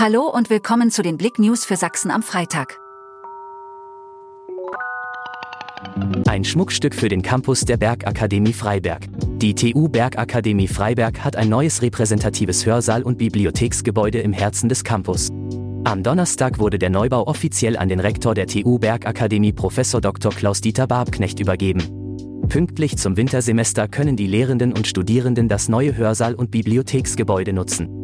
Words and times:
Hallo 0.00 0.28
und 0.28 0.48
willkommen 0.48 0.92
zu 0.92 1.02
den 1.02 1.18
Blick 1.18 1.40
News 1.40 1.64
für 1.64 1.74
Sachsen 1.74 2.12
am 2.12 2.22
Freitag. 2.22 2.78
Ein 6.28 6.44
Schmuckstück 6.44 6.94
für 6.94 7.08
den 7.08 7.20
Campus 7.20 7.62
der 7.62 7.78
Bergakademie 7.78 8.52
Freiberg. 8.52 9.06
Die 9.38 9.56
TU 9.56 9.88
Bergakademie 9.88 10.68
Freiberg 10.68 11.24
hat 11.24 11.34
ein 11.34 11.48
neues 11.48 11.82
repräsentatives 11.82 12.64
Hörsaal- 12.64 13.02
und 13.02 13.18
Bibliotheksgebäude 13.18 14.20
im 14.20 14.32
Herzen 14.32 14.68
des 14.68 14.84
Campus. 14.84 15.30
Am 15.82 16.04
Donnerstag 16.04 16.60
wurde 16.60 16.78
der 16.78 16.90
Neubau 16.90 17.26
offiziell 17.26 17.76
an 17.76 17.88
den 17.88 17.98
Rektor 17.98 18.36
der 18.36 18.46
TU 18.46 18.78
Bergakademie 18.78 19.52
Prof. 19.52 19.80
Dr. 20.00 20.30
Klaus-Dieter 20.30 20.86
Barbknecht 20.86 21.40
übergeben. 21.40 22.46
Pünktlich 22.48 22.98
zum 22.98 23.16
Wintersemester 23.16 23.88
können 23.88 24.14
die 24.14 24.28
Lehrenden 24.28 24.74
und 24.74 24.86
Studierenden 24.86 25.48
das 25.48 25.68
neue 25.68 25.96
Hörsaal- 25.96 26.36
und 26.36 26.52
Bibliotheksgebäude 26.52 27.52
nutzen. 27.52 27.97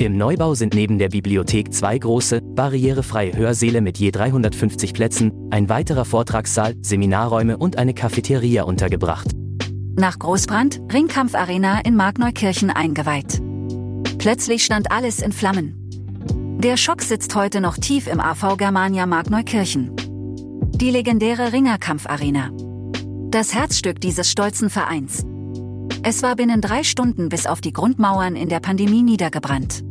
Im 0.00 0.16
Neubau 0.16 0.54
sind 0.54 0.72
neben 0.72 0.98
der 0.98 1.10
Bibliothek 1.10 1.74
zwei 1.74 1.98
große, 1.98 2.40
barrierefreie 2.40 3.36
Hörsäle 3.36 3.82
mit 3.82 3.98
je 3.98 4.10
350 4.10 4.94
Plätzen, 4.94 5.30
ein 5.50 5.68
weiterer 5.68 6.06
Vortragssaal, 6.06 6.74
Seminarräume 6.80 7.58
und 7.58 7.76
eine 7.76 7.92
Cafeteria 7.92 8.62
untergebracht. 8.62 9.26
Nach 9.96 10.18
Großbrand, 10.18 10.80
Ringkampfarena 10.90 11.80
in 11.80 11.96
Markneukirchen 11.96 12.70
eingeweiht. 12.70 13.42
Plötzlich 14.16 14.64
stand 14.64 14.90
alles 14.90 15.20
in 15.20 15.32
Flammen. 15.32 15.74
Der 16.62 16.78
Schock 16.78 17.02
sitzt 17.02 17.34
heute 17.34 17.60
noch 17.60 17.76
tief 17.76 18.06
im 18.06 18.20
AV 18.20 18.56
Germania 18.56 19.04
Markneukirchen. 19.04 19.94
Die 20.76 20.90
legendäre 20.90 21.52
Ringerkampfarena. 21.52 22.52
Das 23.30 23.54
Herzstück 23.54 24.00
dieses 24.00 24.30
stolzen 24.30 24.70
Vereins. 24.70 25.26
Es 26.02 26.22
war 26.22 26.36
binnen 26.36 26.62
drei 26.62 26.84
Stunden 26.84 27.28
bis 27.28 27.46
auf 27.46 27.60
die 27.60 27.74
Grundmauern 27.74 28.34
in 28.34 28.48
der 28.48 28.60
Pandemie 28.60 29.02
niedergebrannt. 29.02 29.84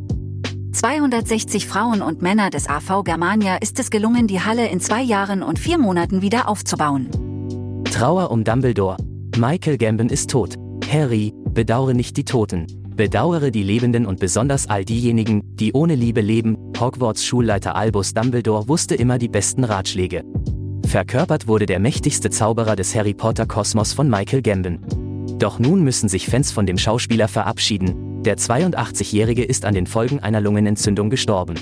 260 0.72 1.66
Frauen 1.66 2.00
und 2.00 2.22
Männer 2.22 2.48
des 2.48 2.68
AV 2.68 3.02
Germania 3.02 3.56
ist 3.56 3.78
es 3.80 3.90
gelungen, 3.90 4.26
die 4.26 4.40
Halle 4.40 4.68
in 4.68 4.80
zwei 4.80 5.02
Jahren 5.02 5.42
und 5.42 5.58
vier 5.58 5.78
Monaten 5.78 6.22
wieder 6.22 6.48
aufzubauen. 6.48 7.10
Trauer 7.84 8.30
um 8.30 8.44
Dumbledore. 8.44 8.96
Michael 9.36 9.78
Gambon 9.78 10.08
ist 10.08 10.30
tot. 10.30 10.54
Harry, 10.90 11.34
bedauere 11.52 11.94
nicht 11.94 12.16
die 12.16 12.24
Toten. 12.24 12.66
Bedauere 12.94 13.50
die 13.50 13.62
Lebenden 13.62 14.06
und 14.06 14.20
besonders 14.20 14.68
all 14.68 14.84
diejenigen, 14.84 15.42
die 15.56 15.72
ohne 15.72 15.96
Liebe 15.96 16.20
leben. 16.20 16.56
Hogwarts 16.78 17.24
Schulleiter 17.24 17.74
Albus 17.74 18.14
Dumbledore 18.14 18.68
wusste 18.68 18.94
immer 18.94 19.18
die 19.18 19.28
besten 19.28 19.64
Ratschläge. 19.64 20.24
Verkörpert 20.86 21.48
wurde 21.48 21.66
der 21.66 21.80
mächtigste 21.80 22.30
Zauberer 22.30 22.76
des 22.76 22.94
Harry 22.94 23.14
Potter 23.14 23.46
Kosmos 23.46 23.92
von 23.92 24.08
Michael 24.08 24.42
Gambon. 24.42 24.80
Doch 25.38 25.58
nun 25.58 25.82
müssen 25.82 26.08
sich 26.08 26.26
Fans 26.26 26.52
von 26.52 26.66
dem 26.66 26.78
Schauspieler 26.78 27.28
verabschieden, 27.28 28.09
der 28.24 28.36
82-Jährige 28.36 29.44
ist 29.44 29.64
an 29.64 29.74
den 29.74 29.86
Folgen 29.86 30.20
einer 30.20 30.40
Lungenentzündung 30.40 31.10
gestorben. 31.10 31.56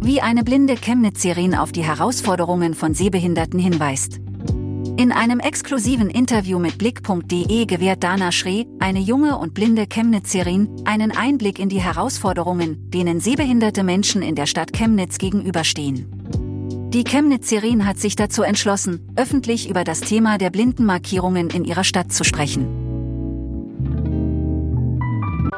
Wie 0.00 0.20
eine 0.20 0.42
blinde 0.42 0.74
Chemnitzerin 0.74 1.54
auf 1.54 1.70
die 1.70 1.84
Herausforderungen 1.84 2.74
von 2.74 2.94
Sehbehinderten 2.94 3.58
hinweist. 3.58 4.20
In 4.96 5.12
einem 5.12 5.40
exklusiven 5.40 6.10
Interview 6.10 6.58
mit 6.58 6.76
Blick.de 6.78 7.66
gewährt 7.66 8.02
Dana 8.02 8.32
Schree, 8.32 8.64
eine 8.78 9.00
junge 9.00 9.38
und 9.38 9.54
blinde 9.54 9.86
Chemnitzerin, 9.86 10.68
einen 10.84 11.12
Einblick 11.12 11.58
in 11.58 11.68
die 11.68 11.80
Herausforderungen, 11.80 12.90
denen 12.90 13.20
sehbehinderte 13.20 13.84
Menschen 13.84 14.22
in 14.22 14.34
der 14.34 14.46
Stadt 14.46 14.72
Chemnitz 14.72 15.18
gegenüberstehen. 15.18 16.08
Die 16.92 17.04
Chemnitzerin 17.04 17.86
hat 17.86 17.98
sich 17.98 18.16
dazu 18.16 18.42
entschlossen, 18.42 19.08
öffentlich 19.16 19.70
über 19.70 19.82
das 19.82 20.00
Thema 20.00 20.36
der 20.36 20.50
Blindenmarkierungen 20.50 21.48
in 21.50 21.64
ihrer 21.64 21.84
Stadt 21.84 22.12
zu 22.12 22.22
sprechen. 22.22 22.81